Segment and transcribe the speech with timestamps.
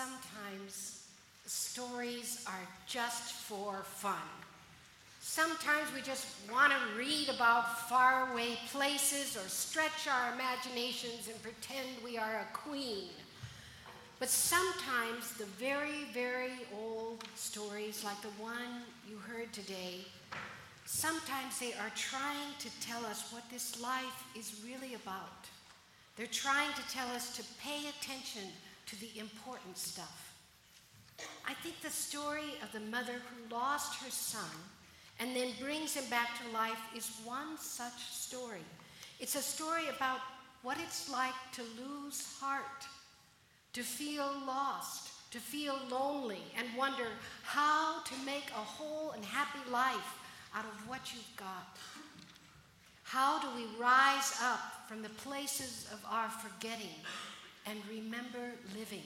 [0.00, 1.02] sometimes
[1.44, 4.28] stories are just for fun.
[5.20, 11.86] Sometimes we just want to read about faraway places or stretch our imaginations and pretend
[12.02, 13.10] we are a queen.
[14.18, 20.06] But sometimes the very, very old stories, like the one you heard today,
[20.86, 25.44] sometimes they are trying to tell us what this life is really about.
[26.16, 28.48] They're trying to tell us to pay attention
[28.90, 30.34] to the important stuff.
[31.46, 34.50] I think the story of the mother who lost her son
[35.20, 38.64] and then brings him back to life is one such story.
[39.20, 40.18] It's a story about
[40.62, 42.84] what it's like to lose heart,
[43.74, 47.06] to feel lost, to feel lonely, and wonder
[47.44, 50.18] how to make a whole and happy life
[50.54, 51.76] out of what you've got.
[53.04, 56.96] How do we rise up from the places of our forgetting
[57.66, 59.02] and remember living?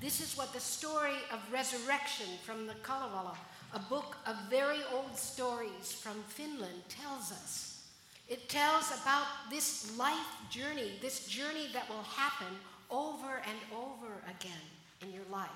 [0.00, 3.36] This is what the story of resurrection from the Kalevala,
[3.72, 7.86] a book of very old stories from Finland, tells us.
[8.28, 10.16] It tells about this life
[10.50, 12.54] journey, this journey that will happen
[12.90, 14.64] over and over again
[15.02, 15.48] in your life.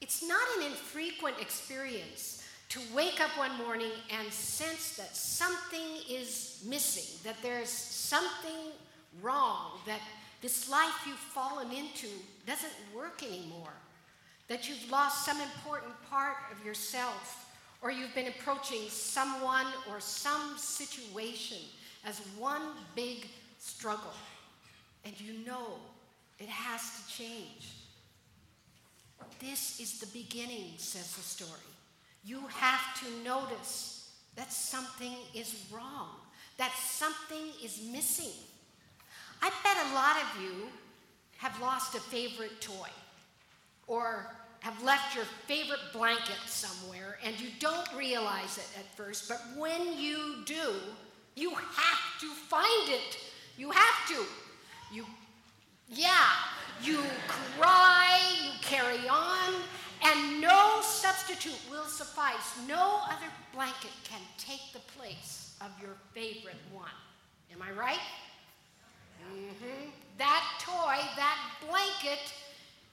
[0.00, 6.62] It's not an infrequent experience to wake up one morning and sense that something is
[6.68, 8.72] missing, that there's something
[9.22, 10.00] wrong, that
[10.40, 12.08] this life you've fallen into
[12.46, 13.72] doesn't work anymore,
[14.48, 20.56] that you've lost some important part of yourself, or you've been approaching someone or some
[20.56, 21.58] situation
[22.04, 22.62] as one
[22.94, 23.26] big
[23.58, 24.12] struggle,
[25.04, 25.78] and you know
[26.38, 27.72] it has to change.
[29.40, 31.60] This is the beginning, says the story.
[32.24, 36.08] You have to notice that something is wrong,
[36.58, 38.32] that something is missing.
[39.44, 40.68] I bet a lot of you
[41.36, 42.88] have lost a favorite toy
[43.86, 44.26] or
[44.60, 49.98] have left your favorite blanket somewhere and you don't realize it at first, but when
[49.98, 50.72] you do,
[51.34, 53.18] you have to find it.
[53.58, 54.24] You have to.
[54.90, 55.04] You,
[55.90, 56.30] yeah,
[56.82, 59.52] you cry, you carry on,
[60.04, 62.56] and no substitute will suffice.
[62.66, 66.88] No other blanket can take the place of your favorite one.
[67.52, 68.00] Am I right?
[69.22, 69.90] Mm-hmm.
[70.18, 71.38] That toy, that
[71.68, 72.32] blanket,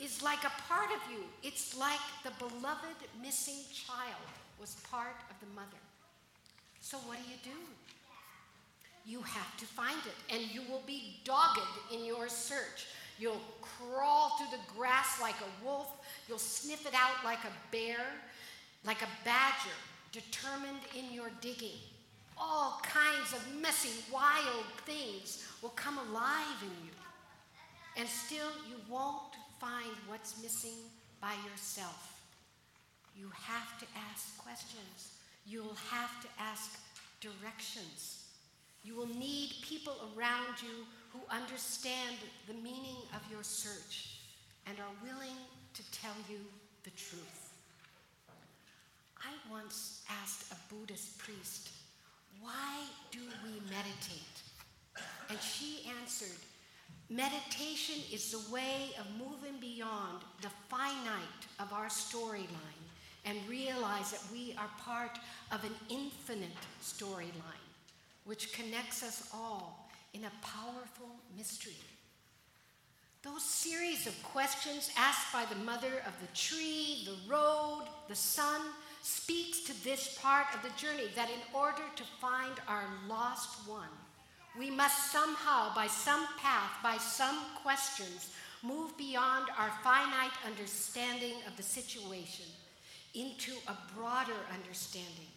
[0.00, 1.24] is like a part of you.
[1.42, 4.28] It's like the beloved missing child
[4.60, 5.80] was part of the mother.
[6.80, 7.60] So, what do you do?
[9.04, 11.60] You have to find it, and you will be dogged
[11.92, 12.86] in your search.
[13.18, 15.88] You'll crawl through the grass like a wolf.
[16.28, 17.98] You'll sniff it out like a bear,
[18.84, 19.76] like a badger,
[20.12, 21.78] determined in your digging.
[22.38, 26.92] All kinds of messy, wild things will come alive in you.
[27.96, 30.78] And still, you won't find what's missing
[31.20, 32.20] by yourself.
[33.16, 35.12] You have to ask questions.
[35.46, 36.78] You'll have to ask
[37.20, 38.24] directions.
[38.84, 42.16] You will need people around you who understand
[42.46, 44.18] the meaning of your search
[44.66, 45.36] and are willing
[45.74, 46.38] to tell you
[46.84, 47.52] the truth.
[49.18, 51.70] I once asked a Buddhist priest,
[52.40, 54.42] Why do we meditate?
[55.28, 56.38] And she answered,
[57.08, 62.82] Meditation is the way of moving beyond the finite of our storyline
[63.24, 65.18] and realize that we are part
[65.52, 66.50] of an infinite
[66.82, 67.66] storyline
[68.24, 71.76] which connects us all in a powerful mystery.
[73.22, 78.60] Those series of questions asked by the mother of the tree, the road, the sun,
[79.06, 83.94] speaks to this part of the journey that in order to find our lost one,
[84.58, 88.30] we must somehow, by some path, by some questions,
[88.64, 92.46] move beyond our finite understanding of the situation
[93.14, 95.30] into a broader understanding,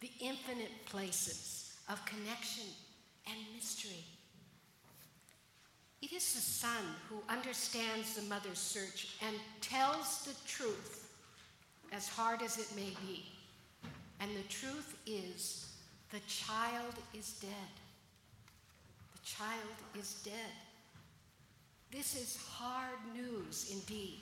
[0.00, 2.66] the infinite places of connection
[3.26, 4.04] and mystery.
[6.00, 11.09] It is the son who understands the mother's search and tells the truth,
[11.92, 13.24] as hard as it may be.
[14.20, 15.74] And the truth is,
[16.12, 17.50] the child is dead
[19.14, 20.54] The child is dead.
[21.90, 24.18] This is hard news indeed.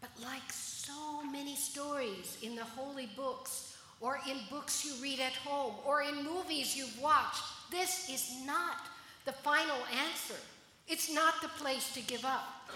[0.00, 5.32] But like so many stories in the holy books, or in books you read at
[5.34, 8.86] home, or in movies you've watched, this is not
[9.24, 9.76] the final
[10.08, 10.38] answer.
[10.86, 12.70] It's not the place to give up.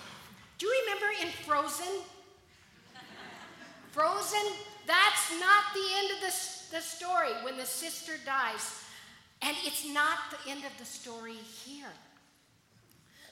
[0.59, 2.03] Do you remember in Frozen?
[3.93, 4.53] Frozen,
[4.87, 8.83] that's not the end of the, the story when the sister dies.
[9.43, 11.93] And it's not the end of the story here.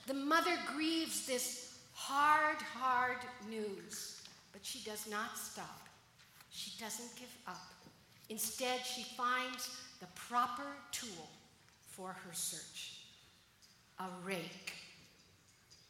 [0.06, 3.18] The mother grieves this hard, hard
[3.48, 4.22] news,
[4.52, 5.88] but she does not stop.
[6.50, 7.72] She doesn't give up.
[8.28, 9.70] Instead, she finds
[10.00, 11.28] the proper tool
[11.90, 13.00] for her search
[13.98, 14.72] a rake.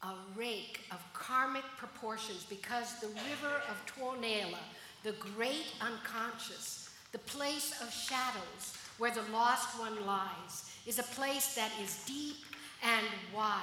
[0.03, 4.57] A rake of karmic proportions because the river of Tuonela,
[5.03, 11.53] the great unconscious, the place of shadows where the lost one lies, is a place
[11.55, 12.37] that is deep
[12.83, 13.05] and
[13.35, 13.61] wide,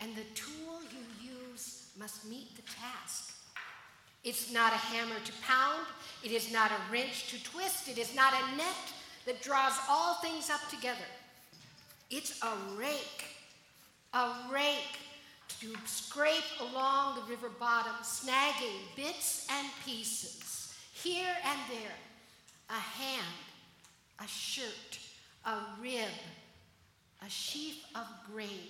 [0.00, 3.34] and the tool you use must meet the task.
[4.24, 5.86] It's not a hammer to pound,
[6.24, 8.92] it is not a wrench to twist, it is not a net
[9.26, 10.98] that draws all things up together.
[12.10, 13.36] It's a rake,
[14.12, 14.98] a rake
[15.48, 21.96] to scrape along the river bottom, snagging bits and pieces, here and there,
[22.70, 23.26] a hand,
[24.22, 24.98] a shirt,
[25.46, 26.10] a rib,
[27.26, 28.68] a sheaf of grain,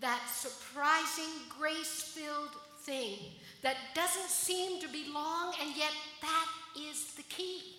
[0.00, 2.50] that surprising grace filled
[2.82, 3.18] thing
[3.62, 6.48] that doesn't seem to belong, and yet that
[6.90, 7.76] is the key.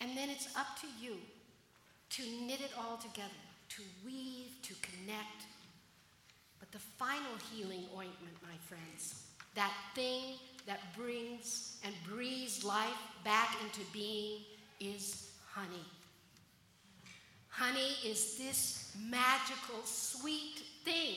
[0.00, 1.16] And then it's up to you
[2.10, 3.28] to knit it all together,
[3.70, 5.46] to weave, to connect.
[6.58, 9.22] But the final healing ointment, my friends,
[9.54, 10.34] that thing
[10.66, 14.40] that brings and breathes life back into being
[14.80, 15.84] is honey.
[17.48, 21.16] Honey is this magical, sweet thing.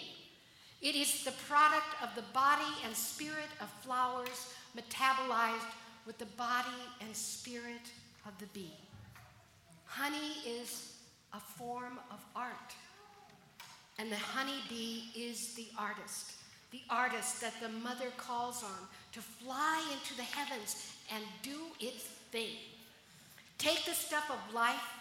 [0.82, 5.68] It is the product of the body and spirit of flowers metabolized
[6.06, 6.68] with the body
[7.02, 7.92] and spirit
[8.26, 8.78] of the bee.
[9.86, 10.94] Honey is
[11.34, 12.74] a form of art,
[14.00, 16.34] and the honeybee is the artist,
[16.72, 22.04] the artist that the mother calls on to fly into the heavens and do its
[22.32, 22.56] thing.
[23.58, 25.00] Take the stuff of life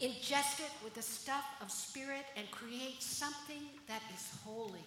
[0.00, 4.84] ingest it with the stuff of spirit, and create something that is holy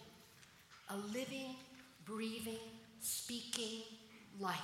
[0.90, 1.54] a living,
[2.06, 2.56] breathing,
[3.00, 3.82] speaking
[4.40, 4.56] life.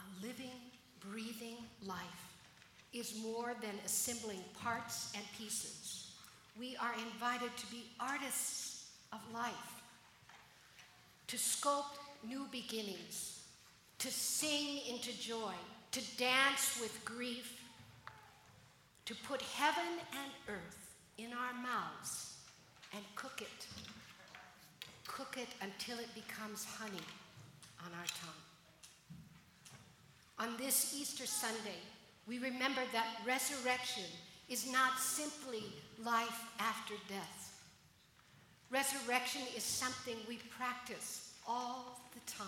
[0.00, 0.58] A living,
[0.98, 2.00] breathing life
[2.92, 6.07] is more than assembling parts and pieces.
[6.58, 9.52] We are invited to be artists of life,
[11.28, 13.42] to sculpt new beginnings,
[13.98, 15.52] to sing into joy,
[15.92, 17.62] to dance with grief,
[19.04, 22.34] to put heaven and earth in our mouths
[22.92, 23.66] and cook it.
[25.06, 27.06] Cook it until it becomes honey
[27.84, 28.42] on our tongue.
[30.40, 31.78] On this Easter Sunday,
[32.26, 34.04] we remember that resurrection
[34.48, 35.62] is not simply
[36.04, 37.62] life after death.
[38.70, 42.46] Resurrection is something we practice all the time.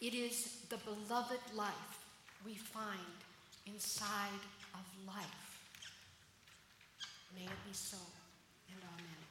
[0.00, 2.04] It is the beloved life
[2.44, 3.16] we find
[3.66, 4.42] inside
[4.74, 5.58] of life.
[7.34, 7.96] May it be so,
[8.70, 9.25] and amen.